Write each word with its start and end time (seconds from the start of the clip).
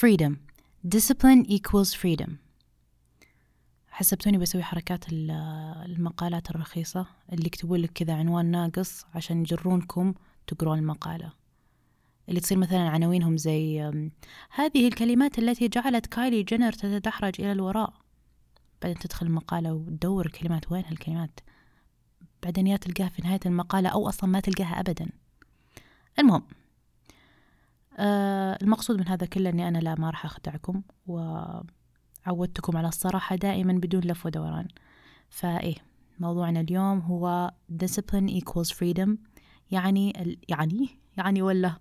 freedom. 0.00 0.32
Discipline 0.96 1.44
equals 1.46 1.94
freedom. 1.94 2.30
حسبتوني 3.88 4.38
بسوي 4.38 4.62
حركات 4.62 5.04
المقالات 5.12 6.50
الرخيصة. 6.50 7.06
اللي 7.32 7.46
يكتبون 7.46 7.80
لك 7.80 7.90
كذا 7.92 8.14
عنوان 8.14 8.46
ناقص 8.46 9.04
عشان 9.14 9.40
يجرونكم 9.40 10.14
تقرون 10.46 10.78
المقالة. 10.78 11.32
اللي 12.28 12.40
تصير 12.40 12.58
مثلا 12.58 12.88
عناوينهم 12.88 13.36
زي 13.36 13.80
هذه 14.50 14.88
الكلمات 14.88 15.38
التي 15.38 15.68
جعلت 15.68 16.06
كايلي 16.06 16.42
جينر 16.42 16.72
تتدحرج 16.72 17.34
إلى 17.38 17.52
الوراء. 17.52 17.92
بعدين 18.82 18.98
تدخل 18.98 19.26
المقالة 19.26 19.72
وتدور 19.74 20.26
الكلمات 20.26 20.72
وين 20.72 20.84
هالكلمات؟ 20.84 21.40
بعدين 22.42 22.66
يا 22.66 22.76
تلقاها 22.76 23.08
في 23.08 23.22
نهاية 23.22 23.40
المقالة 23.46 23.88
أو 23.88 24.08
أصلا 24.08 24.30
ما 24.30 24.40
تلقاها 24.40 24.80
أبدا. 24.80 25.08
المهم 26.18 26.42
آه 28.00 28.58
المقصود 28.62 28.98
من 28.98 29.08
هذا 29.08 29.26
كله 29.26 29.50
أني 29.50 29.68
أنا 29.68 29.78
لا 29.78 29.94
ما 29.94 30.10
راح 30.10 30.24
أخدعكم 30.24 30.82
وعودتكم 31.06 32.76
على 32.76 32.88
الصراحة 32.88 33.36
دائما 33.36 33.72
بدون 33.72 34.00
لف 34.00 34.26
ودوران. 34.26 34.68
فإيه 35.28 35.74
موضوعنا 36.18 36.60
اليوم 36.60 36.98
هو 36.98 37.50
discipline 37.84 38.30
equals 38.30 38.70
freedom. 38.72 39.10
يعني 39.70 40.22
ال... 40.22 40.38
يعني 40.48 40.88
يعني 41.16 41.42
ولا؟ 41.42 41.76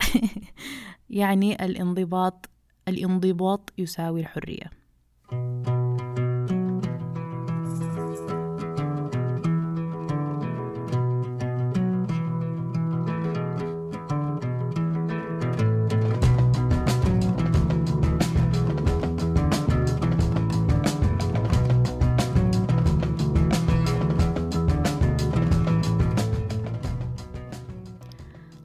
يعني 1.10 1.64
الانضباط 1.64 2.50
الانضباط 2.88 3.72
يساوي 3.78 4.20
الحرية. 4.20 4.81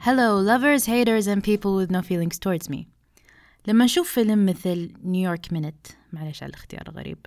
Hello 0.07 0.39
lovers, 0.39 0.85
haters 0.85 1.27
and 1.27 1.43
people 1.43 1.75
with 1.75 1.91
no 1.91 2.01
feelings 2.01 2.39
towards 2.39 2.69
me. 2.69 2.87
لما 3.67 3.85
نشوف 3.85 4.11
فيلم 4.11 4.45
مثل 4.45 4.93
New 5.03 5.25
York 5.25 5.53
Minute 5.53 5.87
معلش 6.13 6.43
على 6.43 6.49
الاختيار 6.49 6.89
الغريب 6.89 7.25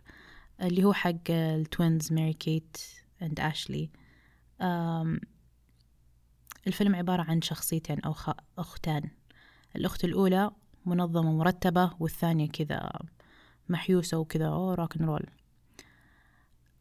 اللي 0.63 0.85
هو 0.85 0.93
حق 0.93 1.31
ال 1.31 1.45
twins 1.45 2.13
Mary-Kate 2.13 2.77
and 3.23 3.41
Ashley 3.41 3.91
الفيلم 6.67 6.95
عبارة 6.95 7.23
عن 7.23 7.43
شخصيتين 7.43 8.01
أو 8.01 8.15
أختان. 8.59 9.11
الأخت 9.77 10.05
الأولى 10.05 10.51
منظمة 10.87 11.33
مرتبة 11.33 11.91
والثانية 11.99 12.49
كذا 12.49 12.93
محيوسة 13.69 14.19
وكذا 14.19 14.47
أو 14.47 14.75
rock 14.75 14.97
roll 14.97 15.27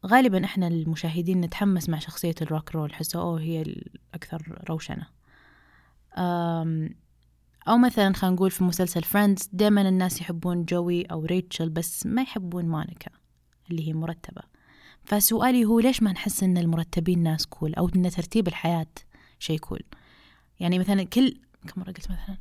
غالبا 0.06 0.44
إحنا 0.44 0.66
المشاهدين 0.68 1.40
نتحمس 1.40 1.88
مع 1.88 1.98
شخصية 1.98 2.34
ال 2.42 2.48
rock 2.48 2.74
roll 2.74 2.94
حسه 2.94 3.20
أوه 3.20 3.40
هي 3.40 3.62
الأكثر 3.62 4.64
روشنة. 4.70 5.19
أو 6.18 7.78
مثلا 7.78 8.12
خلينا 8.14 8.36
نقول 8.36 8.50
في 8.50 8.64
مسلسل 8.64 9.02
Friends 9.02 9.48
دائما 9.52 9.88
الناس 9.88 10.20
يحبون 10.20 10.64
جوي 10.64 11.02
أو 11.02 11.24
ريتشل 11.24 11.68
بس 11.68 12.06
ما 12.06 12.22
يحبون 12.22 12.68
مونيكا 12.68 13.10
اللي 13.70 13.88
هي 13.88 13.92
مرتبة. 13.92 14.42
فسؤالي 15.04 15.64
هو 15.64 15.80
ليش 15.80 16.02
ما 16.02 16.12
نحس 16.12 16.42
إن 16.42 16.58
المرتبين 16.58 17.22
ناس 17.22 17.46
cool 17.46 17.74
أو 17.74 17.90
إن 17.96 18.10
ترتيب 18.10 18.48
الحياة 18.48 18.86
شيء 19.38 19.58
cool 19.58 19.82
يعني 20.60 20.78
مثلا 20.78 21.02
كل 21.02 21.40
كم 21.68 21.80
مرة 21.80 21.86
قلت 21.86 22.10
مثلا؟ 22.10 22.36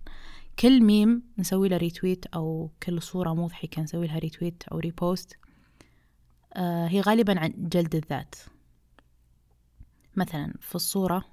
كل 0.59 0.81
ميم 0.83 1.23
نسوي 1.37 1.69
له 1.69 1.77
retweet 1.77 2.25
أو 2.25 2.71
كل 2.83 3.01
صورة 3.01 3.33
مضحكة 3.33 3.81
نسوي 3.81 4.07
لها 4.07 4.19
retweet 4.19 4.63
أو 4.71 4.79
repost 4.79 5.37
آه 6.53 6.87
هي 6.87 7.01
غالبا 7.01 7.39
عن 7.39 7.53
جلد 7.57 7.95
الذات. 7.95 8.35
مثلا 10.15 10.53
في 10.59 10.75
الصورة 10.75 11.25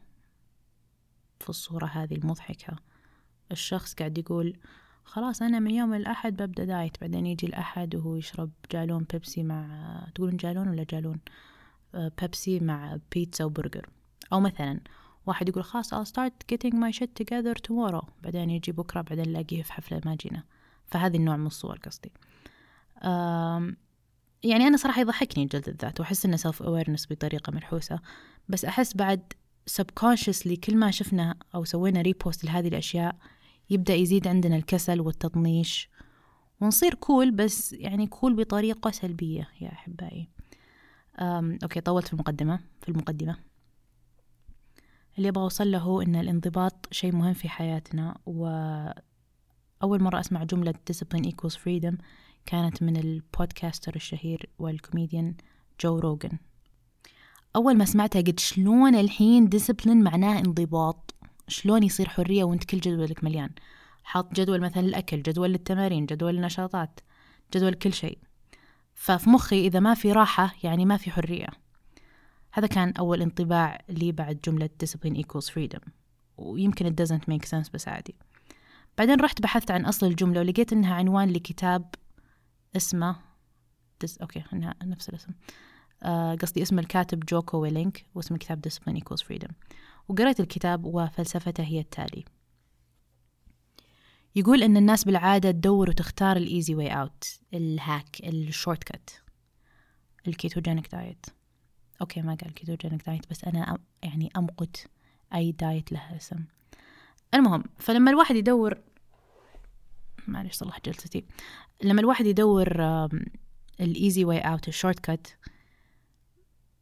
في 1.41 1.51
الصورة 1.51 1.87
هذه 1.87 2.15
المضحكة. 2.15 2.77
الشخص 3.53 3.95
قاعد 3.95 4.19
يقول 4.19 4.57
خلاص 5.05 5.43
أنا 5.43 5.59
من 5.59 5.71
يوم 5.71 5.95
الأحد 5.95 6.37
ببدأ 6.43 6.65
دايت. 6.65 7.01
بعدين 7.01 7.27
يجي 7.27 7.47
الأحد 7.47 7.95
وهو 7.95 8.17
يشرب 8.17 8.51
جالون 8.73 9.07
بيبسي 9.13 9.43
مع 9.43 9.67
تقولون 10.15 10.37
جالون 10.37 10.69
ولا 10.69 10.85
جالون؟ 10.91 11.21
آه، 11.95 12.13
بيبسي 12.21 12.61
مع 12.61 12.99
بيتزا 13.13 13.45
وبرجر. 13.45 13.89
أو 14.33 14.41
مثلا 14.41 14.81
واحد 15.27 15.49
يقول 15.49 15.65
خلاص 15.65 15.95
I'll 15.95 16.09
start 16.13 16.33
getting 16.53 16.75
my 16.75 16.99
shit 16.99 17.11
together 17.23 17.55
tomorrow. 17.69 18.05
بعدين 18.23 18.51
يجي 18.51 18.73
بكرة 18.73 19.01
بعدين 19.01 19.29
نلاقيه 19.29 19.63
في 19.63 19.73
حفلة 19.73 20.01
ما 20.05 20.15
جينا. 20.15 20.45
فهذه 20.87 21.17
النوع 21.17 21.37
من 21.37 21.47
الصور 21.47 21.79
قصدي. 21.79 22.13
يعني 24.43 24.67
أنا 24.67 24.77
صراحة 24.77 25.01
يضحكني 25.01 25.45
جلد 25.45 25.69
الذات 25.69 26.01
وأحس 26.01 26.27
إنه 26.27 26.37
self 26.37 26.57
awareness 26.57 27.09
بطريقة 27.11 27.51
منحوسة. 27.51 28.01
بس 28.49 28.65
أحس 28.65 28.97
بعد 28.97 29.33
subconsciously 29.71 30.55
كل 30.55 30.77
ما 30.77 30.91
شفنا 30.91 31.35
أو 31.55 31.65
سوينا 31.65 32.03
repost 32.03 32.45
لهذه 32.45 32.69
الأشياء 32.69 33.17
يبدأ 33.71 33.95
يزيد 33.95 34.29
عندنا 34.29 34.57
الكسل 34.57 35.01
والتطنيش 35.01 35.91
ونصير 36.61 36.95
cool 36.95 37.31
بس 37.31 37.73
يعني 37.73 38.07
cool 38.07 38.35
بطريقة 38.35 38.91
سلبية 38.91 39.49
يا 39.61 39.73
أحبائي. 39.73 40.29
okay 41.63 41.81
طولت 41.81 42.07
في 42.07 42.13
المقدمة 42.13 42.61
في 42.81 42.89
المقدمة. 42.89 43.37
اللي 45.19 45.29
أبغى 45.29 45.43
أوصل 45.45 45.71
له 45.71 46.03
إن 46.03 46.17
الانضباط 46.17 46.89
شيء 46.91 47.13
مهم 47.13 47.35
في 47.35 47.49
حياتنا 47.49 48.19
وأول 48.27 50.03
مرة 50.03 50.21
أسمع 50.21 50.45
جملة 50.45 50.75
discipline 50.93 51.27
equals 51.27 51.55
freedom 51.55 51.95
كانت 52.47 52.83
من 52.83 52.97
ال 52.97 53.07
podcaster 53.07 53.97
الشهير 53.97 54.49
والكوميديان 54.59 55.35
جو 55.81 55.99
روجن 55.99 56.39
أول 57.57 57.77
ما 57.77 57.85
سمعتها 57.85 58.23
قلت 58.23 58.41
شلون 58.41 58.95
الحين 58.95 59.49
discipline 59.49 60.03
معناه 60.03 60.39
انضباط؟ 60.39 61.15
شلون 61.49 61.83
يصير 61.83 62.09
حرية 62.09 62.45
وانت 62.45 62.65
كل 62.65 62.81
جدولك 62.81 63.25
مليان؟ 63.25 63.51
حاط 64.05 64.35
جدول 64.35 64.61
مثلا 64.61 64.83
الأكل 64.83 65.23
جدول 65.23 65.51
للتمارين 65.51 66.07
جدول 66.07 66.37
النشاطات 66.37 67.01
جدول 67.55 67.75
كل 67.75 67.93
شيء. 67.93 68.19
ففي 68.95 69.31
مخي 69.31 69.67
إذا 69.67 69.81
ما 69.81 69.95
في 69.95 70.13
راحة 70.13 70.55
يعني 70.63 70.85
ما 70.85 70.97
في 70.97 71.11
حرية. 71.11 71.47
هذا 72.53 72.67
كان 72.67 72.93
أول 72.99 73.23
انطباع 73.23 73.79
لي 73.89 74.13
بعد 74.13 74.41
جملة 74.45 74.71
discipline 74.85 75.17
equals 75.17 75.49
freedom. 75.51 75.89
ويمكن 76.37 76.87
it 76.87 77.07
doesn't 77.07 77.23
make 77.33 77.49
sense 77.49 77.71
بس 77.75 77.89
عادي. 77.89 78.15
بعدين 78.99 79.21
رحت 79.21 79.43
بحثت 79.43 79.71
عن 79.71 79.85
أصل 79.85 80.07
الجملة 80.07 80.41
ولقيت 80.41 80.73
إنها 80.73 80.95
عنوان 80.95 81.31
لكتاب 81.31 81.95
اسمه 82.77 83.17
dis... 84.01 84.19
okay 84.19 84.45
إنها 84.53 84.75
نفس 84.85 85.09
الاسم. 85.09 85.33
قصدي 86.43 86.63
اسم 86.63 86.79
الكاتب 86.79 87.21
جوكو 87.21 87.59
ويلينك 87.59 88.07
واسم 88.15 88.35
الكتاب 88.35 88.67
Discipline 88.69 88.97
Equals 88.97 89.23
Freedom. 89.23 89.53
وقرأت 90.09 90.41
الكتاب 90.41 90.85
وفلسفته 90.85 91.65
هي 91.65 91.81
التالي. 91.81 92.25
يقول 94.35 94.63
إن 94.63 94.77
الناس 94.77 95.05
بالعادة 95.05 95.51
تدور 95.51 95.91
وتختار 95.91 96.37
ال 96.37 96.44
easy 96.44 96.75
way 96.75 96.89
out 96.89 97.41
ال 97.55 97.66
hack 97.66 98.10
ال 98.10 98.21
shortcut 98.25 99.11
ال 100.29 100.35
ketogenic 100.35 100.93
diet. 100.93 101.27
okay 102.01 102.23
ما 102.23 102.35
قال 102.35 102.55
ketogenic 102.55 103.07
diet 103.07 103.31
بس 103.31 103.45
أنا 103.45 103.79
يعني 104.03 104.31
أمقت 104.37 104.87
أي 105.35 105.53
diet 105.53 105.93
له 105.93 106.17
اسم. 106.17 106.45
المهم 107.35 107.65
فلما 107.79 108.11
الواحد 108.11 108.37
يدور 108.37 108.79
معلش 110.29 110.55
صلح 110.55 110.81
جلستي. 110.85 111.25
لما 111.83 112.01
الواحد 112.01 112.27
يدور 112.27 112.69
ال 113.81 113.89
easy 113.89 114.25
way 114.25 114.39
out 114.39 114.61
ال 114.61 114.69
shortcut 114.69 115.27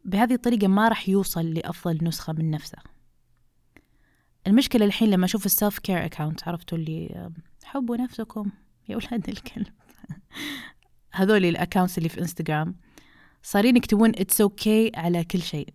بهذه 0.05 0.35
الطريقة 0.35 0.69
ما 0.69 0.89
راح 0.89 1.09
يوصل 1.09 1.47
لأفضل 1.47 1.99
نسخة 2.03 2.33
من 2.33 2.51
نفسه. 2.51 2.79
المشكلة 4.47 4.85
الحين 4.85 5.11
لما 5.11 5.25
أشوف 5.25 5.47
ال 5.47 5.53
self 5.53 5.79
care 5.79 6.05
account 6.05 6.49
عرفتوا 6.49 6.79
اللي 6.79 7.31
حبوا 7.65 7.97
نفسكم 7.97 8.51
يا 8.89 8.95
أولاد 8.95 9.29
الكلب. 9.29 9.67
هذول 11.13 11.45
ال 11.45 11.51
accounts 11.51 11.99
اللي 11.99 12.09
في 12.09 12.21
إنستغرام 12.21 12.77
صارين 13.43 13.77
يكتبون 13.77 14.13
it's 14.13 14.47
okay 14.47 14.99
على 14.99 15.25
كل 15.25 15.43
شيء. 15.43 15.69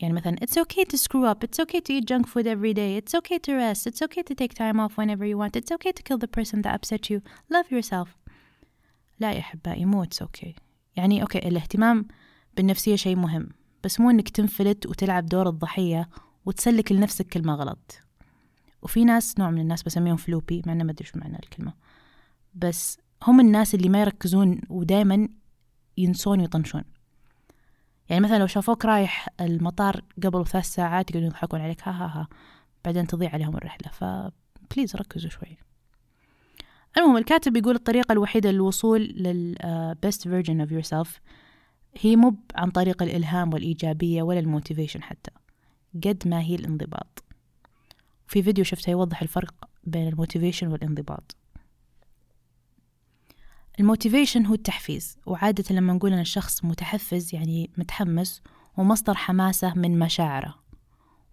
يعني 0.00 0.14
مثلا 0.14 0.36
it's 0.36 0.56
okay 0.62 0.84
to 0.84 0.98
screw 0.98 1.24
up 1.24 1.44
it's 1.44 1.58
okay 1.64 1.80
to 1.80 1.92
eat 1.92 2.04
junk 2.04 2.26
food 2.26 2.46
every 2.46 2.74
day 2.74 2.96
it's 2.96 3.14
okay 3.14 3.38
to 3.38 3.52
rest 3.54 3.86
it's 3.86 4.02
okay 4.02 4.22
to 4.22 4.34
take 4.34 4.54
time 4.54 4.80
off 4.80 4.92
whenever 4.98 5.24
you 5.24 5.38
want 5.38 5.56
it's 5.56 5.72
okay 5.76 5.92
to 5.92 6.02
kill 6.02 6.18
the 6.18 6.32
person 6.38 6.62
that 6.62 6.74
upset 6.74 7.10
you 7.10 7.20
love 7.50 7.70
yourself. 7.70 8.08
لا 9.20 9.32
يا 9.32 9.38
أحبائي 9.38 9.84
مو 9.84 10.04
it's 10.04 10.22
okay. 10.22 10.52
يعني 10.96 11.22
أوكي 11.22 11.38
الاهتمام 11.38 12.08
بالنفسية 12.56 12.96
شيء 12.96 13.16
مهم 13.16 13.48
بس 13.84 14.00
مو 14.00 14.10
إنك 14.10 14.28
تنفلت 14.28 14.86
وتلعب 14.86 15.26
دور 15.26 15.48
الضحية 15.48 16.08
وتسلك 16.46 16.92
لنفسك 16.92 17.26
كلمة 17.26 17.54
غلط. 17.54 18.00
وفي 18.82 19.04
ناس 19.04 19.38
نوع 19.38 19.50
من 19.50 19.60
الناس 19.60 19.82
بسميهم 19.82 20.16
فلوبي 20.16 20.62
مع 20.66 20.74
ما 20.74 20.92
أدري 20.92 21.06
شو 21.06 21.18
معنى 21.18 21.38
الكلمة 21.38 21.72
بس 22.54 22.98
هم 23.22 23.40
الناس 23.40 23.74
اللي 23.74 23.88
ما 23.88 24.00
يركزون 24.00 24.60
ودائما 24.68 25.28
ينسون 25.96 26.40
ويطنشون. 26.40 26.84
يعني 28.08 28.24
مثلا 28.24 28.38
لو 28.38 28.46
شافوك 28.46 28.84
رايح 28.84 29.28
المطار 29.40 30.00
قبل 30.24 30.46
ثلاث 30.46 30.66
ساعات 30.66 31.10
يقعدون 31.10 31.28
يضحكون 31.28 31.60
عليك 31.60 31.88
ها 31.88 31.92
ها 31.92 32.06
ها 32.06 32.28
بعدين 32.84 33.06
تضيع 33.06 33.30
عليهم 33.30 33.56
الرحلة 33.56 33.90
ف 33.92 34.07
please 34.07 34.96
ركزوا 34.96 35.30
شوي. 35.30 35.58
المهم 36.96 37.16
الكاتب 37.16 37.56
يقول 37.56 37.74
الطريقة 37.74 38.12
الوحيدة 38.12 38.50
للوصول 38.50 39.00
لل 39.02 39.94
best 40.06 40.18
version 40.18 40.66
of 40.66 40.70
yourself 40.70 41.08
هي 42.00 42.16
مو 42.16 42.36
عن 42.54 42.70
طريق 42.70 43.02
الإلهام 43.02 43.52
والإيجابية 43.52 44.22
ولا 44.22 44.38
ال 44.38 44.44
motivation 44.44 45.02
حتى 45.02 45.30
قد 45.94 46.28
ما 46.28 46.40
هي 46.40 46.54
الانضباط. 46.54 47.24
في 48.26 48.42
فيديو 48.42 48.64
شفته 48.64 48.90
يوضح 48.90 49.22
الفرق 49.22 49.54
بين 49.84 50.08
ال 50.08 50.13
motivation 50.13 50.66
والانضباط. 50.66 51.36
الموتيفيشن 53.80 54.46
هو 54.46 54.54
التحفيز 54.54 55.18
وعادة 55.26 55.74
لما 55.74 55.92
نقول 55.92 56.12
أن 56.12 56.20
الشخص 56.20 56.64
متحفز 56.64 57.34
يعني 57.34 57.70
متحمس 57.76 58.42
ومصدر 58.76 59.14
حماسة 59.14 59.74
من 59.74 59.98
مشاعره 59.98 60.54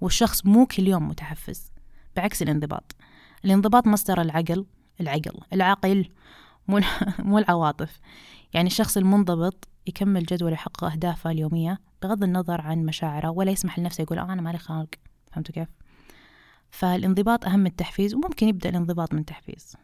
والشخص 0.01 0.45
مو 0.45 0.65
كل 0.65 0.87
يوم 0.87 1.07
متحفز 1.07 1.71
بعكس 2.15 2.41
الانضباط. 2.41 2.95
الانضباط 3.45 3.87
مصدر 3.87 4.21
العقل 4.21 4.65
العقل 5.01 5.39
العقل 5.53 6.09
مو 6.67 6.79
مو 7.29 7.37
العواطف. 7.37 7.99
يعني 8.53 8.67
الشخص 8.67 8.97
المنضبط 8.97 9.67
يكمل 9.87 10.23
جدول 10.23 10.53
يحقق 10.53 10.83
أهدافه 10.83 11.31
اليومية 11.31 11.79
بغض 12.01 12.23
النظر 12.23 12.61
عن 12.61 12.85
مشاعره 12.85 13.29
ولا 13.29 13.51
يسمح 13.51 13.79
لنفسه 13.79 14.01
يقول 14.01 14.19
آه 14.19 14.33
أنا 14.33 14.41
مالي 14.41 14.57
خلق 14.57 14.89
فهمتوا 15.31 15.55
كيف؟ 15.55 15.67
فالانضباط 16.69 17.45
أهم 17.45 17.59
من 17.59 17.67
التحفيز 17.67 18.15
وممكن 18.15 18.47
يبدأ 18.47 18.69
الانضباط 18.69 19.13
من 19.13 19.25
تحفيز 19.25 19.75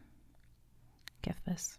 كيف 1.23 1.35
بس؟ 1.47 1.77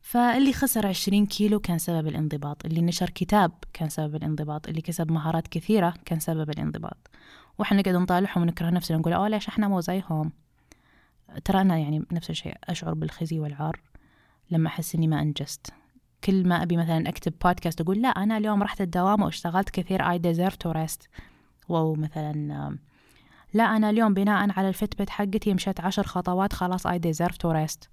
فاللي 0.00 0.52
خسر 0.52 0.86
عشرين 0.86 1.26
كيلو 1.26 1.60
كان 1.60 1.78
سبب 1.78 2.06
الانضباط 2.06 2.66
اللي 2.66 2.80
نشر 2.80 3.10
كتاب 3.10 3.52
كان 3.72 3.88
سبب 3.88 4.16
الانضباط 4.16 4.68
اللي 4.68 4.80
كسب 4.80 5.12
مهارات 5.12 5.48
كثيرة 5.48 5.94
كان 6.04 6.20
سبب 6.20 6.50
الانضباط. 6.50 7.10
وإحنا 7.58 7.80
نقعد 7.80 7.94
نطالعهم 7.94 8.42
ونكره 8.42 8.70
نفسنا 8.70 8.98
نقول 8.98 9.12
أوه 9.12 9.28
ليش 9.28 9.48
إحنا 9.48 9.68
مو 9.68 9.80
زيهم؟ 9.80 10.32
ترى 11.44 11.60
أنا 11.60 11.78
يعني 11.78 12.04
نفس 12.12 12.30
الشيء 12.30 12.54
أشعر 12.64 12.94
بالخزي 12.94 13.38
والعار 13.38 13.80
لما 14.50 14.68
أحس 14.68 14.94
إني 14.94 15.08
ما 15.08 15.22
أنجزت. 15.22 15.74
كل 16.24 16.48
ما 16.48 16.62
أبي 16.62 16.76
مثلا 16.76 17.08
أكتب 17.08 17.32
بودكاست 17.44 17.80
أقول 17.80 18.02
لا 18.02 18.08
أنا 18.08 18.36
اليوم 18.36 18.62
رحت 18.62 18.80
الدوام 18.80 19.22
واشتغلت 19.22 19.70
كثير 19.70 20.02
I 20.02 20.18
deserve 20.18 20.54
to 20.54 20.72
rest. 20.72 21.08
أو 21.70 21.94
مثلا 21.94 22.76
لا 23.54 23.64
أنا 23.64 23.90
اليوم 23.90 24.14
بناء 24.14 24.50
على 24.58 24.68
الفتبت 24.68 25.10
حقتي 25.10 25.54
مشيت 25.54 25.80
عشر 25.80 26.02
خطوات 26.02 26.52
خلاص 26.52 26.86
I 26.86 26.90
deserve 26.90 27.34
to 27.34 27.52
rest. 27.52 27.88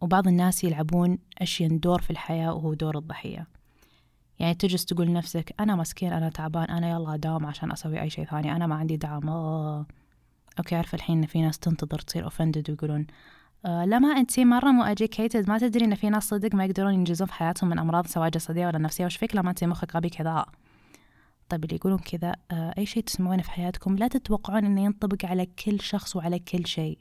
وبعض 0.00 0.28
الناس 0.28 0.64
يلعبون 0.64 1.18
أشين 1.38 1.80
دور 1.80 2.00
في 2.00 2.10
الحياة 2.10 2.54
وهو 2.54 2.74
دور 2.74 2.98
الضحية. 2.98 3.46
يعني 4.38 4.54
تجلس 4.54 4.84
تقول 4.84 5.06
لنفسك 5.06 5.54
أنا 5.60 5.76
مسكين 5.76 6.12
أنا 6.12 6.28
تعبان 6.28 6.64
أنا 6.64 6.90
يلا 6.90 7.14
أداوم 7.14 7.46
عشان 7.46 7.72
أسوي 7.72 8.00
أي 8.00 8.10
شيء 8.10 8.24
ثاني 8.24 8.56
أنا 8.56 8.66
ما 8.66 8.74
عندي 8.74 8.96
دعم. 8.96 9.28
أوه. 9.28 9.86
أوكي 10.58 10.74
عارفة 10.74 10.96
الحين 10.96 11.18
إن 11.18 11.26
في 11.26 11.42
ناس 11.42 11.58
تنتظر 11.58 11.98
تصير 11.98 12.24
أوفندد 12.24 12.70
ويقولون 12.70 13.06
آه 13.66 13.84
لا 13.84 13.98
ما 13.98 14.08
أنت 14.08 14.40
مرة 14.40 14.70
مو 14.70 14.94
ما 15.48 15.58
تدري 15.58 15.84
إن 15.84 15.94
في 15.94 16.10
ناس 16.10 16.28
صدق 16.28 16.54
ما 16.54 16.64
يقدرون 16.64 16.94
ينجزون 16.94 17.26
في 17.26 17.32
حياتهم 17.32 17.70
من 17.70 17.78
أمراض 17.78 18.06
سواء 18.06 18.28
جسدية 18.28 18.66
ولا 18.66 18.78
نفسية 18.78 19.06
وش 19.06 19.16
فيك 19.16 19.36
لما 19.36 19.50
أنت 19.50 19.64
مخك 19.64 19.96
غبي 19.96 20.08
كذا؟ 20.08 20.46
طيب 21.48 21.64
اللي 21.64 21.76
يقولون 21.76 21.98
كذا 21.98 22.36
آه 22.50 22.74
أي 22.78 22.86
شيء 22.86 23.02
تسمعونه 23.02 23.42
في 23.42 23.50
حياتكم 23.50 23.96
لا 23.96 24.08
تتوقعون 24.08 24.64
إنه 24.64 24.84
ينطبق 24.84 25.26
على 25.26 25.46
كل 25.46 25.80
شخص 25.80 26.16
وعلى 26.16 26.38
كل 26.38 26.66
شيء. 26.66 26.98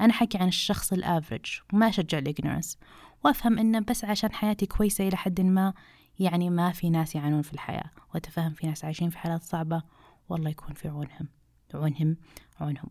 أنا 0.00 0.12
حكي 0.12 0.38
عن 0.38 0.48
الشخص 0.48 0.92
ال 0.92 1.00
average 1.00 1.60
وما 1.72 1.88
أشجع 1.88 2.18
ال 2.18 2.24
ignorance 2.24 2.78
وأفهم 3.24 3.58
إنه 3.58 3.80
بس 3.80 4.04
عشان 4.04 4.32
حياتي 4.32 4.66
كويسة 4.66 5.08
إلى 5.08 5.16
حد 5.16 5.40
ما 5.40 5.72
يعني 6.18 6.50
ما 6.50 6.72
في 6.72 6.90
ناس 6.90 7.14
يعانون 7.14 7.42
في 7.42 7.52
الحياة. 7.52 7.90
وأتفهم 8.14 8.52
في 8.52 8.66
ناس 8.66 8.84
عايشين 8.84 9.10
في 9.10 9.18
حالات 9.18 9.42
صعبة 9.42 9.82
والله 10.28 10.50
يكون 10.50 10.74
في 10.74 10.88
عونهم. 10.88 11.28
عونهم 11.74 12.16
عونهم. 12.60 12.90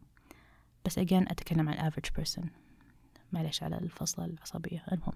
بس 0.85 0.97
again 0.99 1.29
أتكلم 1.29 1.69
عن 1.69 1.75
ال 1.75 1.79
average 1.79 2.05
person 2.15 2.49
معلش 3.31 3.63
على 3.63 3.77
الفصلة 3.77 4.25
العصبية. 4.25 4.85
المهم. 4.91 5.13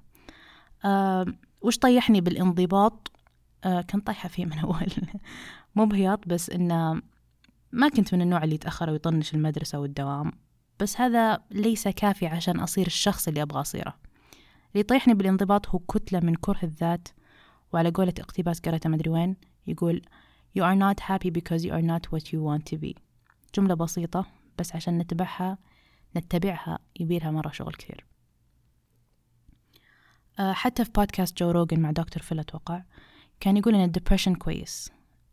أه 0.85 1.25
وش 1.61 1.77
طيحني 1.77 2.21
بالانضباط؟ 2.21 3.11
أه 3.63 3.81
كنت 3.81 4.07
طايحة 4.07 4.29
فيه 4.29 4.45
من 4.45 4.59
أول. 4.65 4.87
مو 5.75 5.85
بهياط 5.85 6.27
بس 6.27 6.49
إنه 6.49 7.01
ما 7.71 7.89
كنت 7.89 8.13
من 8.13 8.21
النوع 8.21 8.43
اللي 8.43 8.55
يتأخر 8.55 8.89
ويطنش 8.89 9.33
المدرسة 9.33 9.79
والدوام. 9.79 10.31
بس 10.79 11.01
هذا 11.01 11.43
ليس 11.51 11.87
كافي 11.87 12.27
عشان 12.27 12.59
أصير 12.59 12.87
الشخص 12.87 13.27
اللي 13.27 13.41
أبغى 13.41 13.61
أصيره. 13.61 13.95
اللي 14.71 14.79
يطيحني 14.79 15.13
بالانضباط 15.13 15.69
هو 15.69 15.79
كتلة 15.79 16.19
من 16.19 16.35
كره 16.35 16.59
الذات 16.63 17.07
وعلى 17.73 17.89
قولة 17.89 18.13
اقتباس 18.19 18.59
قرأته 18.59 18.89
مدري 18.89 19.09
وين 19.09 19.35
يقول 19.67 20.01
You 20.57 20.63
are 20.63 20.75
not 20.75 20.99
happy 20.99 21.29
because 21.29 21.63
you 21.63 21.71
are 21.71 21.81
not 21.81 22.11
what 22.11 22.33
you 22.33 22.41
want 22.41 22.65
to 22.65 22.77
be. 22.77 22.93
جملة 23.55 23.73
بسيطة 23.73 24.25
بس 24.57 24.75
عشان 24.75 24.97
نتبعها 24.97 25.57
نتبعها 26.17 26.79
يبيلها 26.99 27.31
مرة 27.31 27.51
شغل 27.51 27.73
كثير. 27.73 28.05
أه 30.39 30.53
حتى 30.53 30.85
في 30.85 30.91
بودكاست 30.91 31.37
جو 31.37 31.51
روجن 31.51 31.79
مع 31.79 31.91
دكتور 31.91 32.23
فيل 32.23 32.39
أتوقع 32.39 32.83
كان 33.39 33.57
يقول 33.57 33.75
إن 33.75 33.83
ال 33.83 33.88
depression 33.88 34.35
كويس 34.35 34.91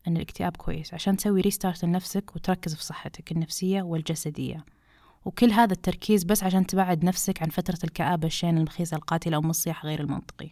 إن 0.08 0.16
الاكتئاب 0.16 0.56
كويس 0.56 0.94
عشان 0.94 1.16
تسوي 1.16 1.40
restart 1.40 1.84
لنفسك 1.84 2.36
وتركز 2.36 2.74
في 2.74 2.84
صحتك 2.84 3.32
النفسية 3.32 3.82
والجسدية. 3.82 4.64
وكل 5.24 5.50
هذا 5.50 5.72
التركيز 5.72 6.24
بس 6.24 6.42
عشان 6.42 6.66
تبعد 6.66 7.04
نفسك 7.04 7.42
عن 7.42 7.48
فترة 7.48 7.78
الكآبة 7.84 8.26
الشين 8.26 8.58
المخيسة 8.58 8.96
القاتلة 8.96 9.36
أو 9.36 9.40
الصياح 9.40 9.86
غير 9.86 10.00
المنطقي. 10.00 10.50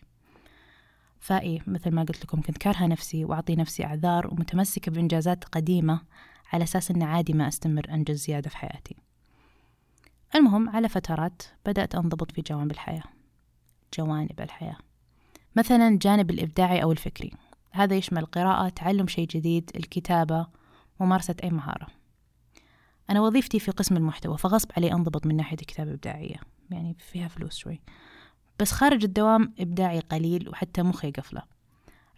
فإيه 1.20 1.60
مثل 1.66 1.90
ما 1.90 2.02
قلت 2.02 2.24
لكم 2.24 2.40
كنت 2.40 2.58
كارهة 2.58 2.86
نفسي 2.86 3.24
وأعطي 3.24 3.56
نفسي 3.56 3.84
أعذار 3.84 4.26
ومتمسكة 4.26 4.92
بإنجازات 4.92 5.44
قديمة 5.44 6.00
على 6.52 6.64
أساس 6.64 6.90
أن 6.90 7.02
عادي 7.02 7.32
ما 7.32 7.48
أستمر 7.48 7.86
أنجز 7.90 8.16
زيادة 8.16 8.50
في 8.50 8.56
حياتي. 8.56 8.96
المهم 10.34 10.68
على 10.68 10.88
فترات 10.88 11.42
بدأت 11.66 11.94
أنضبط 11.94 12.32
في 12.32 12.42
جوانب 12.42 12.70
الحياة 12.70 13.02
جوانب 13.98 14.40
الحياة. 14.40 14.76
مثلا 15.56 15.88
الجانب 15.88 16.30
الإبداعي 16.30 16.82
أو 16.82 16.92
الفكري. 16.92 17.32
هذا 17.70 17.96
يشمل 17.96 18.18
القراءة 18.18 18.68
تعلم 18.68 19.06
شيء 19.06 19.26
جديد 19.26 19.70
الكتابة 19.76 20.46
ممارسة 21.00 21.34
أي 21.42 21.50
مهارة. 21.50 21.86
أنا 23.10 23.20
وظيفتي 23.20 23.60
في 23.60 23.70
قسم 23.70 23.96
المحتوى 23.96 24.38
فغصب 24.38 24.70
علي 24.76 24.92
أنضبط 24.92 25.26
من 25.26 25.36
ناحية 25.36 25.56
الكتابة 25.60 25.88
الإبداعية 25.88 26.36
يعني 26.70 26.96
فيها 26.98 27.28
فلوس 27.28 27.56
شوي. 27.56 27.80
بس 28.60 28.72
خارج 28.72 29.04
الدوام 29.04 29.54
إبداعي 29.58 30.00
قليل 30.00 30.48
وحتى 30.48 30.82
مخي 30.82 31.10
قفلة. 31.10 31.42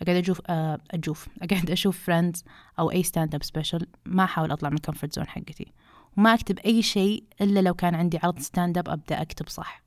أقعد 0.03 0.17
أشوف 0.17 0.41
آه، 0.47 0.79
أشوف 0.91 1.29
أقعد 1.43 1.71
أشوف 1.71 2.05
Friends 2.05 2.45
أو 2.79 2.91
أي 2.91 3.03
stand 3.03 3.35
up 3.35 3.43
special 3.43 3.87
ما 4.07 4.25
أحاول 4.25 4.51
أطلع 4.51 4.69
من 4.69 4.77
ال 4.77 4.81
comfort 4.81 5.15
zone 5.15 5.27
حقتي. 5.27 5.73
وما 6.17 6.35
أكتب 6.35 6.59
أي 6.59 6.83
شيء 6.83 7.25
إلا 7.41 7.61
لو 7.61 7.75
كان 7.75 7.95
عندي 7.95 8.19
عرض 8.23 8.39
stand 8.39 8.79
up 8.79 8.89
أبدأ 8.89 9.23
أكتب 9.23 9.49
صح. 9.49 9.83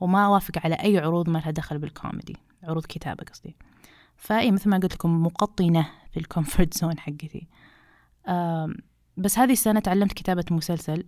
وما 0.00 0.26
أوافق 0.26 0.58
على 0.64 0.74
أي 0.74 0.98
عروض 0.98 1.30
ما 1.30 1.38
لها 1.38 1.50
دخل 1.50 1.78
بالكوميدي. 1.78 2.36
عروض 2.62 2.86
كتابة 2.86 3.24
قصدي. 3.24 3.56
فإيه 4.16 4.50
مثل 4.50 4.70
ما 4.70 4.76
قلت 4.76 4.94
لكم 4.94 5.22
مقطنة 5.22 5.90
في 6.10 6.20
ال 6.20 6.27
comfort 6.27 6.74
zone 6.74 6.98
حقتي. 7.04 7.48
بس 9.16 9.38
هذه 9.38 9.52
السنة 9.52 9.80
تعلمت 9.80 10.12
كتابة 10.12 10.44
مسلسل. 10.50 11.04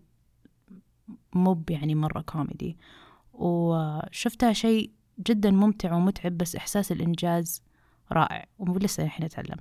مو 1.34 1.62
يعني 1.70 1.94
مرة 1.94 2.20
كوميدي 2.20 2.78
وشفتها 3.32 4.52
شيء 4.52 4.90
جدا 5.20 5.50
ممتع 5.50 5.94
ومتعب 5.94 6.38
بس 6.38 6.56
إحساس 6.56 6.92
الإنجاز 6.92 7.62
رائع 8.12 8.46
ولسه 8.58 9.04
الحين 9.04 9.24
أتعلم. 9.24 9.58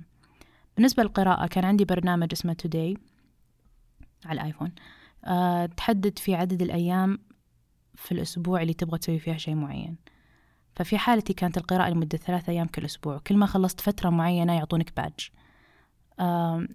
بالنسبة 0.76 1.02
للقراءة 1.02 1.46
كان 1.46 1.64
عندي 1.64 1.84
برنامج 1.84 2.28
اسمه 2.32 2.52
Today 2.52 2.96
على 4.24 4.40
الآيفون 4.40 4.72
أه 5.24 5.66
تحدد 5.66 6.18
في 6.18 6.34
عدد 6.34 6.62
الأيام 6.62 7.18
في 7.94 8.12
الأسبوع 8.12 8.62
اللي 8.62 8.74
تبغى 8.74 8.98
تسوي 8.98 9.18
فيها 9.18 9.36
شيء 9.36 9.54
معين. 9.54 9.96
ففي 10.76 10.98
حالتي 10.98 11.32
كانت 11.32 11.58
القراءة 11.58 11.90
لمدة 11.90 12.18
ثلاثة 12.18 12.52
أيام 12.52 12.66
كل 12.66 12.84
أسبوع. 12.84 13.18
كل 13.18 13.36
ما 13.36 13.46
خلصت 13.46 13.80
فترة 13.80 14.10
معينة 14.10 14.52
يعطونك 14.52 14.96
badge 14.96 15.28
أه 16.20 16.68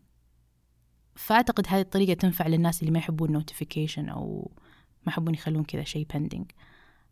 فأعتقد 1.15 1.65
هذه 1.67 1.81
الطريقة 1.81 2.13
تنفع 2.13 2.47
للناس 2.47 2.81
اللي 2.81 2.91
ما 2.91 2.99
يحبون 2.99 3.31
notification 3.31 4.09
أو 4.09 4.51
ما 5.05 5.11
يحبون 5.11 5.33
يخلون 5.33 5.63
كذا 5.63 5.83
شيء 5.83 6.07
pending 6.13 6.51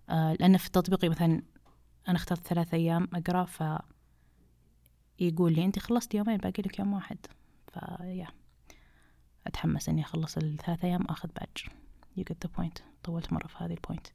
آه 0.09 0.33
لأن 0.33 0.57
في 0.57 0.71
تطبيقي 0.71 1.09
مثلا 1.09 1.41
أنا 2.07 2.17
اخترت 2.17 2.47
ثلاثة 2.47 2.77
أيام 2.77 3.07
أقرأ 3.13 3.45
ف 3.45 3.63
يقول 5.21 5.53
لي 5.53 5.65
أنت 5.65 5.79
خلصت 5.79 6.15
يومين 6.15 6.37
باقي 6.37 6.63
لك 6.63 6.79
يوم 6.79 6.93
واحد. 6.93 7.17
فيا 7.73 8.27
أتحمس 9.47 9.89
إني 9.89 10.01
أخلص 10.01 10.37
الثلاثة 10.37 10.87
أيام 10.87 11.05
أخذ 11.05 11.29
باج 11.29 11.65
you 12.17 12.23
get 12.23 12.47
the 12.47 12.61
point. 12.61 12.81
طولت 13.03 13.33
مرة 13.33 13.47
في 13.47 13.55
هذه 13.57 13.73
ال 13.73 13.79
point 13.79 14.07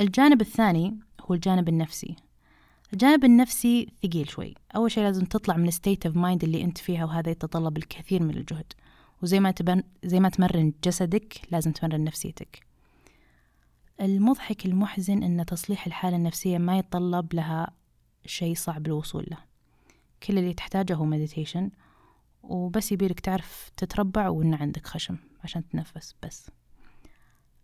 الجانب 0.00 0.40
الثاني 0.40 0.98
هو 1.20 1.34
الجانب 1.34 1.68
النفسي. 1.68 2.16
الجانب 2.92 3.24
النفسي 3.24 3.92
ثقيل 4.02 4.30
شوي. 4.30 4.54
أول 4.76 4.90
شيء 4.90 5.04
لازم 5.04 5.24
تطلع 5.24 5.56
من 5.56 5.68
ال 5.68 5.74
state 5.74 6.06
of 6.06 6.16
mind 6.16 6.44
اللي 6.44 6.64
أنت 6.64 6.78
فيها 6.78 7.04
وهذا 7.04 7.30
يتطلب 7.30 7.76
الكثير 7.76 8.22
من 8.22 8.36
الجهد. 8.36 8.72
وزي 9.22 9.40
ما 9.40 9.50
تبن 9.50 9.82
زي 10.04 10.20
ما 10.20 10.28
تمرن 10.28 10.72
جسدك 10.84 11.40
لازم 11.50 11.72
تمرن 11.72 12.04
نفسيتك. 12.04 12.66
المضحك 14.00 14.66
المحزن 14.66 15.22
أن 15.22 15.46
تصليح 15.46 15.86
الحالة 15.86 16.16
النفسية 16.16 16.58
ما 16.58 16.78
يتطلب 16.78 17.34
لها 17.34 17.70
شيء 18.26 18.54
صعب 18.54 18.86
الوصول 18.86 19.26
له. 19.30 19.36
كل 20.22 20.38
اللي 20.38 20.54
تحتاجه 20.54 20.94
هو 20.94 21.04
meditation 21.04 21.70
وبس 22.42 22.92
يبيلك 22.92 23.20
تعرف 23.20 23.70
تتربع 23.76 24.28
وإن 24.28 24.54
عندك 24.54 24.86
خشم 24.86 25.16
عشان 25.44 25.68
تتنفس 25.68 26.14
بس. 26.22 26.50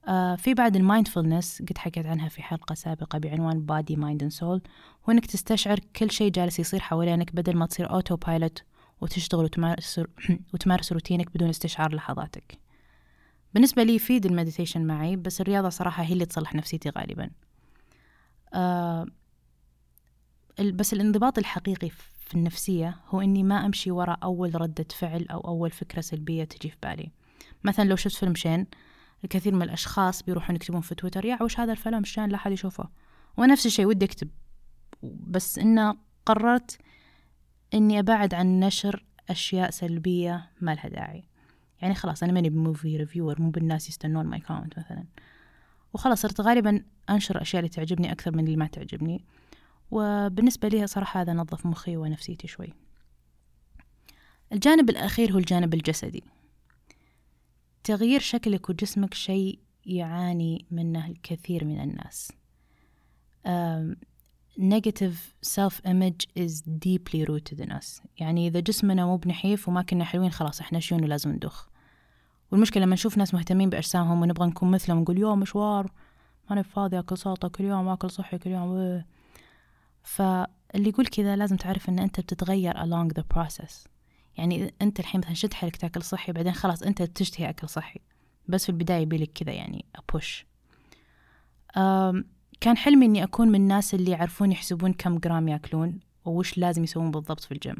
آه 0.08 0.36
في 0.36 0.54
بعد 0.54 0.76
ال 0.76 0.83
mindfulness 0.83 1.62
قد 1.62 1.78
حكيت 1.78 2.06
عنها 2.06 2.28
في 2.28 2.42
حلقة 2.42 2.74
سابقة 2.74 3.18
بعنوان 3.18 3.66
body 3.66 3.96
mind 3.96 4.22
and 4.22 4.32
soul 4.32 4.62
هو 5.08 5.12
انك 5.12 5.26
تستشعر 5.26 5.78
كل 5.96 6.10
شيء 6.10 6.30
جالس 6.30 6.58
يصير 6.58 6.80
حوالينك 6.80 7.34
بدل 7.34 7.56
ما 7.56 7.66
تصير 7.66 7.90
auto 7.90 8.16
pilot 8.16 8.62
وتشتغل 9.00 9.44
وتمارس, 9.44 10.00
وتمارس 10.54 10.92
روتينك 10.92 11.34
بدون 11.34 11.48
استشعار 11.48 11.94
لحظاتك. 11.94 12.58
بالنسبة 13.54 13.82
لي 13.82 13.94
يفيد 13.94 14.26
ال 14.26 14.32
meditation 14.32 14.86
معي 14.86 15.16
بس 15.16 15.40
الرياضة 15.40 15.68
صراحة 15.68 16.02
هي 16.02 16.12
اللي 16.12 16.26
تصلح 16.26 16.54
نفسيتي 16.54 16.90
غالبا. 16.90 17.30
آه 18.54 19.06
بس 20.60 20.92
الانضباط 20.92 21.38
الحقيقي 21.38 21.90
في 22.26 22.34
النفسية 22.34 22.96
هو 23.08 23.20
إني 23.20 23.42
ما 23.42 23.66
أمشي 23.66 23.90
وراء 23.90 24.18
أول 24.22 24.60
ردة 24.60 24.86
فعل 24.98 25.26
أو 25.30 25.40
أول 25.40 25.70
فكرة 25.70 26.00
سلبية 26.00 26.44
تجي 26.44 26.70
في 26.70 26.76
بالي. 26.82 27.10
مثلا 27.64 27.84
لو 27.84 27.96
شفت 27.96 28.16
فيلم 28.16 28.34
شين 28.34 28.66
الكثير 29.24 29.54
من 29.54 29.62
الأشخاص 29.62 30.22
بيروحون 30.22 30.56
يكتبون 30.56 30.80
في 30.80 30.94
تويتر 30.94 31.24
يا 31.24 31.42
وش 31.42 31.60
هذا 31.60 31.72
الفيلم 31.72 32.04
شين 32.04 32.28
لا 32.28 32.36
أحد 32.36 32.52
يشوفه. 32.52 32.88
ونفس 33.36 33.66
الشيء 33.66 33.86
ودي 33.86 34.04
أكتب. 34.04 34.28
بس 35.02 35.58
إنه 35.58 35.96
قررت 36.26 36.78
إني 37.74 37.98
أبعد 37.98 38.34
عن 38.34 38.60
نشر 38.60 39.04
أشياء 39.30 39.70
سلبية 39.70 40.50
ما 40.60 40.74
لها 40.74 40.88
داعي. 40.88 41.24
يعني 41.82 41.94
خلاص 41.94 42.22
أنا 42.22 42.32
ماني 42.32 42.50
ب 42.50 42.58
movie 42.58 42.96
reviewer 42.96 43.42
مو 43.42 43.50
بالناس 43.50 43.88
يستنون 43.88 44.26
my 44.26 44.40
comment 44.40 44.78
مثلا. 44.78 45.04
وخلاص 45.94 46.20
صرت 46.20 46.40
غالبا 46.40 46.82
أنشر 47.10 47.42
أشياء 47.42 47.60
اللي 47.60 47.68
تعجبني 47.68 48.12
أكثر 48.12 48.36
من 48.36 48.44
اللي 48.44 48.56
ما 48.56 48.66
تعجبني. 48.66 49.24
وبالنسبة 49.90 50.68
لي 50.68 50.86
صراحة 50.86 51.20
هذا 51.20 51.32
نظف 51.32 51.66
مخي 51.66 51.96
ونفسيتي 51.96 52.46
شوي. 52.46 52.72
الجانب 54.52 54.90
الأخير 54.90 55.32
هو 55.32 55.38
الجانب 55.38 55.74
الجسدي. 55.74 56.24
تغيير 57.84 58.20
شكلك 58.20 58.70
وجسمك 58.70 59.14
شيء 59.14 59.58
يعاني 59.86 60.66
منه 60.70 61.06
الكثير 61.06 61.64
من 61.64 61.80
الناس. 61.80 62.32
negative 64.58 65.16
self 65.42 65.74
image 65.84 66.26
is 66.34 66.62
deeply 66.62 67.24
rooted 67.24 67.60
in 67.60 67.70
us. 67.70 68.02
يعني 68.18 68.46
إذا 68.48 68.60
جسمنا 68.60 69.06
مو 69.06 69.16
بنحيف 69.16 69.68
وما 69.68 69.82
كنا 69.82 70.04
حلوين 70.04 70.30
خلاص 70.30 70.60
إحنا 70.60 70.80
شيون 70.80 71.04
لازم 71.04 71.30
ندخ؟ 71.30 71.68
والمشكلة 72.52 72.82
لما 72.82 72.94
نشوف 72.94 73.18
ناس 73.18 73.34
مهتمين 73.34 73.70
بأجسامهم 73.70 74.22
ونبغى 74.22 74.48
نكون 74.48 74.70
مثلهم 74.70 74.98
نقول 74.98 75.18
يوم 75.18 75.40
مشوار 75.40 75.92
ماني 76.50 76.62
فاضي 76.62 76.98
أكل 76.98 77.18
سلطة 77.18 77.48
كل 77.48 77.64
يوم 77.64 77.88
أكل 77.88 78.10
صحي 78.10 78.38
كل 78.38 78.50
يوم 78.50 79.02
فاللي 80.06 80.88
يقول 80.88 81.06
كذا 81.06 81.36
لازم 81.36 81.56
تعرف 81.56 81.88
إن 81.88 81.98
أنت 81.98 82.20
بتتغير 82.20 82.74
along 82.74 83.12
the 83.18 83.22
process. 83.36 83.88
يعني 84.36 84.74
أنت 84.82 85.00
الحين 85.00 85.20
مثلا 85.20 85.34
شد 85.34 85.54
حيلك 85.54 85.76
تأكل 85.76 86.02
صحي 86.02 86.32
بعدين 86.32 86.52
خلاص 86.52 86.82
أنت 86.82 87.02
بتشتهي 87.02 87.48
أكل 87.48 87.68
صحي. 87.68 88.00
بس 88.48 88.64
في 88.64 88.68
البداية 88.68 89.02
يبيلك 89.02 89.30
كذا 89.32 89.52
يعني 89.52 89.84
أبوش 89.94 90.46
كان 92.60 92.76
حلمي 92.76 93.06
إني 93.06 93.24
أكون 93.24 93.48
من 93.48 93.54
الناس 93.54 93.94
اللي 93.94 94.10
يعرفون 94.10 94.52
يحسبون 94.52 94.92
كم 94.92 95.18
جرام 95.18 95.48
يأكلون 95.48 96.00
ووش 96.24 96.58
لازم 96.58 96.84
يسوون 96.84 97.10
بالضبط 97.10 97.40
في 97.40 97.52
الجيم. 97.52 97.76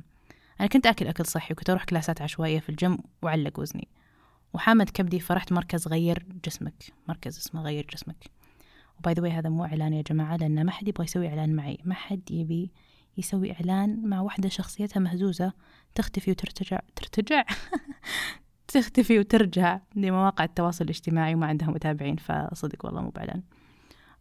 أنا 0.60 0.68
كنت 0.68 0.86
أكل 0.86 1.06
أكل 1.06 1.26
صحي 1.26 1.52
وكنت 1.52 1.70
أروح 1.70 1.84
كلاسات 1.84 2.22
عشوائية 2.22 2.60
في 2.60 2.68
الجيم 2.68 2.98
وعلق 3.22 3.60
وزني. 3.60 3.88
وحامت 4.52 4.90
كبدي 4.90 5.20
فرحت 5.20 5.52
مركز 5.52 5.88
غير 5.88 6.26
جسمك. 6.44 6.84
مركز 7.08 7.38
اسمه 7.38 7.62
غير 7.62 7.86
جسمك. 7.94 8.30
و 8.98 9.04
by 9.04 9.14
the 9.14 9.21
way 9.21 9.28
هذا 9.28 9.48
مو 9.50 9.64
إعلان 9.64 9.92
يا 9.92 10.02
جماعة 10.02 10.36
لأن 10.36 10.64
ما 10.64 10.72
حد 10.72 10.88
يبغى 10.88 11.04
يسوي 11.04 11.28
إعلان 11.28 11.56
معي. 11.56 11.78
ما 11.84 11.94
حد 11.94 12.30
يبي 12.30 12.72
يسوي 13.18 13.52
إعلان 13.52 14.08
مع 14.08 14.20
واحدة 14.20 14.48
شخصيتها 14.48 15.00
مهزوزة 15.00 15.52
تختفي 15.94 16.30
وترتجع. 16.30 16.80
ترتجع؟ 16.96 17.44
تختفي 18.68 19.18
وترجع 19.18 19.80
لمواقع 19.96 20.44
التواصل 20.44 20.84
الاجتماعي 20.84 21.34
وما 21.34 21.46
عندها 21.46 21.68
متابعين 21.68 22.16
فصدق 22.16 22.86
والله 22.86 23.02
مو 23.02 23.10
بإعلان. 23.10 23.42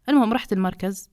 المهم 0.08 0.32
رحت 0.32 0.52
المركز. 0.52 1.10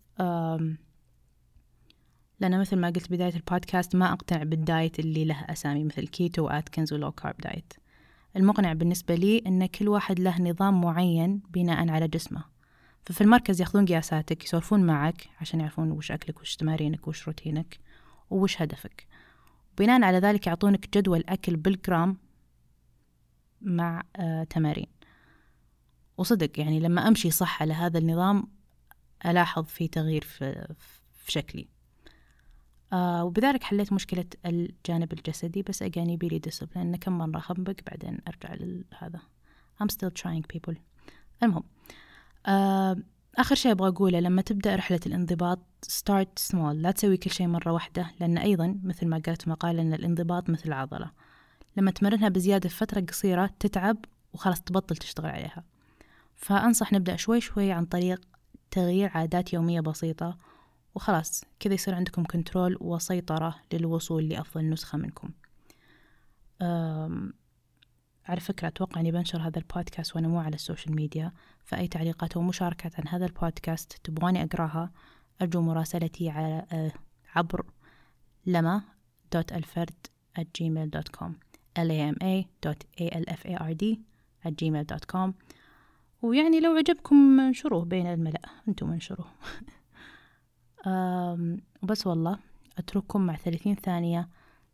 لأن 2.39 2.60
مثل 2.60 2.75
ما 2.75 2.88
قلت 2.88 3.12
بداية 3.12 3.36
البودكاست 3.36 3.96
ما 3.96 4.13
أقتنع 4.13 4.43
بال 4.43 4.62
diet 4.62 5.00
اللي 5.00 5.25
له 5.25 5.46
أسامي 5.50 5.84
مثل 5.84 6.08
keto 6.07 6.45
و 6.45 6.52
Atkins 6.52 6.93
و 6.93 6.98
low 6.98 7.12
carb 7.12 7.38
diet 7.38 7.74
المقنع 8.36 8.74
بالنسبة 8.74 9.15
لي 9.15 9.43
أن 9.48 9.65
كل 9.65 9.88
واحد 9.88 10.20
له 10.20 10.41
نظام 10.41 10.82
معين 10.82 11.41
بناء 11.50 11.89
على 11.89 12.08
جسمه. 12.08 12.52
ففي 13.05 13.22
المركز 13.22 13.62
ياخذون 13.62 13.86
قياساتك 13.86 14.43
يسولفون 14.43 14.83
معك 14.83 15.29
عشان 15.41 15.60
يعرفون 15.60 15.91
وش 15.91 16.12
أكلك 16.12 16.41
وش 16.41 16.55
تمارينك 16.55 17.07
وش 17.07 17.27
روتينك 17.27 17.79
وش 18.29 18.62
هدفك. 18.62 19.07
بناء 19.77 20.03
على 20.03 20.17
ذلك 20.17 20.48
يعطونك 20.48 20.98
جدول 20.98 21.24
أكل 21.29 21.55
بالجرام 21.55 22.17
مع 23.62 24.03
آه 24.15 24.43
تمارين. 24.43 24.88
وصدق 26.17 26.60
يعني 26.60 26.79
لما 26.79 27.07
أمشي 27.07 27.31
صح 27.31 27.62
على 27.62 27.74
هذا 27.74 28.00
النظام 28.00 28.48
ألاحظ 29.25 29.65
في 29.65 29.88
تغيير 29.88 30.24
في, 30.24 30.74
في 31.17 31.31
شكلي. 31.31 31.67
آه 32.93 33.24
وبذلك 33.24 33.63
حليت 33.63 33.93
مشكلة 33.93 34.25
الجانب 34.45 35.13
الجسدي 35.13 35.62
بس 35.62 35.83
أجاني 35.83 36.17
بيلي 36.17 36.39
ديسبلين 36.39 36.86
لأن 36.91 36.95
كم 36.95 37.17
مرة 37.17 37.38
أخبق 37.38 37.75
بعدين 37.88 38.17
أرجع 38.27 38.53
لهذا 38.53 39.19
I'm 39.83 39.88
still 39.88 40.12
trying 40.24 40.43
people. 40.55 40.75
المهم 41.43 41.63
آه 41.63 41.93
آخر 42.45 43.55
شيء 43.55 43.71
أبغى 43.71 43.89
أقوله 43.89 44.19
لما 44.19 44.41
تبدأ 44.41 44.75
رحلة 44.75 45.00
الانضباط 45.05 45.59
start 45.85 46.51
small 46.51 46.55
لا 46.55 46.91
تسوي 46.91 47.17
كل 47.17 47.31
شيء 47.31 47.47
مرة 47.47 47.71
واحدة 47.71 48.12
لأن 48.19 48.38
أيضا 48.38 48.79
مثل 48.83 49.07
ما 49.07 49.21
قالت 49.25 49.47
مقال 49.47 49.79
أن 49.79 49.93
الانضباط 49.93 50.50
مثل 50.50 50.63
العضلة. 50.65 51.12
لما 51.77 51.91
تمرنها 51.91 52.29
بزيادة 52.29 52.69
في 52.69 52.75
فترة 52.75 53.01
قصيرة 53.01 53.50
تتعب 53.59 53.97
وخلاص 54.33 54.62
تبطل 54.62 54.95
تشتغل 54.95 55.29
عليها. 55.29 55.63
فأنصح 56.35 56.93
نبدأ 56.93 57.15
شوي 57.15 57.41
شوي 57.41 57.71
عن 57.71 57.85
طريق 57.85 58.21
تغيير 58.71 59.09
عادات 59.13 59.53
يومية 59.53 59.81
بسيطة 59.81 60.38
وخلاص 60.95 61.43
كذا 61.59 61.73
يصير 61.73 61.95
عندكم 61.95 62.23
control 62.24 62.77
وسيطرة 62.81 63.55
للوصول 63.73 64.29
لأفضل 64.29 64.69
نسخة 64.69 64.97
منكم. 64.97 65.29
على 68.25 68.39
فكرة 68.39 68.68
أتوقع 68.68 69.01
أني 69.01 69.12
بنشر 69.12 69.42
هذا 69.42 69.60
البودكاست 69.60 70.15
وأنا 70.15 70.27
مو 70.27 70.39
على 70.39 70.56
ال 70.55 70.61
social 70.61 70.95
media 70.95 71.31
فأي 71.63 71.88
تعليقات 71.88 72.38
ومشاركات 72.38 73.00
عن 73.00 73.08
هذا 73.08 73.25
البودكاست 73.25 73.98
تبغاني 74.03 74.44
أقراها 74.44 74.92
أرجو 75.42 75.62
مراسلتي 75.62 76.30
على 76.30 76.65
آه، 76.72 76.92
عبر 77.36 77.65
لما 78.46 78.82
دوت 79.34 79.53
الفرد 79.53 80.08
at 80.39 80.46
gmail.com 80.62 81.32
lama 81.80 82.46
دوت 82.63 82.84
alfard 83.01 83.98
at 84.46 84.51
gmail.com 84.62 85.34
ويعني 86.22 86.60
لو 86.60 86.72
عجبكم 86.72 87.39
انشروه 87.39 87.86
بين 87.86 88.08
الملأ 88.08 88.42
أنتم 88.68 88.92
انشروه. 88.92 89.27
وبس 91.84 92.08
والله 92.08 92.39
أترككم 92.77 93.22
مع 93.22 93.36
30 93.36 93.75
ثانية. 93.75 94.30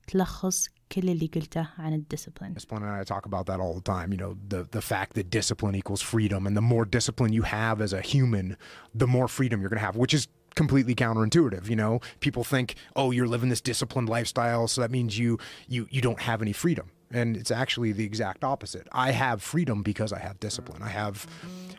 تلخص 0.09 0.69
كل 0.93 1.09
اللي 1.11 1.31
قلته 1.35 1.69
عن 1.79 1.95
الديسبلين. 1.95 2.55
Discipline 2.55 2.83
and 2.83 2.93
I 2.93 3.05
talk 3.05 3.27
about 3.27 3.47
that 3.47 3.61
all 3.61 3.75
the 3.75 3.81
time, 3.81 4.13
you 4.13 4.19
know, 4.19 4.37
the 4.49 4.65
the 4.71 4.83
fact 4.83 5.15
that 5.15 5.31
discipline 5.31 5.75
equals 5.75 6.03
freedom 6.03 6.47
and 6.47 6.57
the 6.57 6.63
more 6.63 6.85
discipline 6.85 7.33
you 7.33 7.43
have 7.43 7.81
as 7.81 7.93
a 7.93 8.01
human, 8.01 8.57
the 8.95 9.07
more 9.07 9.29
freedom 9.29 9.61
you're 9.61 9.71
going 9.71 9.81
to 9.81 9.87
have, 9.87 9.97
which 9.97 10.15
is 10.15 10.29
completely 10.55 10.95
counterintuitive, 10.95 11.69
you 11.69 11.77
know? 11.77 12.01
People 12.21 12.45
think, 12.45 12.75
"Oh, 12.95 13.11
you're 13.11 13.27
living 13.27 13.49
this 13.49 13.61
disciplined 13.61 14.09
lifestyle, 14.09 14.69
so 14.69 14.81
that 14.83 14.91
means 14.91 15.19
you 15.19 15.39
you 15.75 15.87
you 15.91 16.01
don't 16.01 16.23
have 16.31 16.43
any 16.43 16.53
freedom." 16.53 16.87
And 17.11 17.37
it's 17.37 17.51
actually 17.51 17.93
the 17.93 18.05
exact 18.05 18.45
opposite. 18.45 18.87
I 18.93 19.13
have 19.13 19.43
freedom 19.43 19.83
because 19.83 20.13
I 20.13 20.21
have 20.27 20.39
discipline. 20.41 20.83
I 20.83 20.93
have 21.01 21.27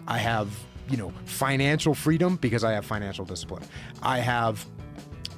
I 0.08 0.17
have, 0.17 0.48
you 0.89 0.98
know, 0.98 1.12
financial 1.25 1.94
freedom 1.94 2.38
because 2.38 2.63
I 2.63 2.72
have 2.74 2.86
financial 2.86 3.25
discipline. 3.25 3.63
I 4.01 4.20
have 4.20 4.65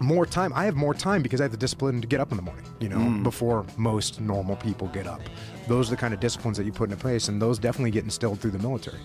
more 0.00 0.26
time. 0.26 0.52
I 0.54 0.64
have 0.64 0.76
more 0.76 0.94
time 0.94 1.22
because 1.22 1.40
I 1.40 1.44
have 1.44 1.52
the 1.52 1.56
discipline 1.56 2.00
to 2.00 2.06
get 2.06 2.20
up 2.20 2.30
in 2.30 2.36
the 2.36 2.42
morning, 2.42 2.64
you 2.80 2.88
know, 2.88 2.98
mm. 2.98 3.22
before 3.22 3.64
most 3.76 4.20
normal 4.20 4.56
people 4.56 4.88
get 4.88 5.06
up. 5.06 5.20
Those 5.68 5.88
are 5.88 5.90
the 5.92 5.96
kind 5.96 6.12
of 6.12 6.20
disciplines 6.20 6.56
that 6.58 6.64
you 6.64 6.72
put 6.72 6.90
into 6.90 6.96
place, 6.96 7.28
and 7.28 7.40
those 7.40 7.58
definitely 7.58 7.90
get 7.90 8.04
instilled 8.04 8.40
through 8.40 8.52
the 8.52 8.58
military. 8.58 9.00